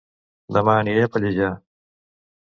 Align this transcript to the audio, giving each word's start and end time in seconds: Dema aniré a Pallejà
Dema 0.55 0.77
aniré 0.83 1.03
a 1.07 1.11
Pallejà 1.17 1.51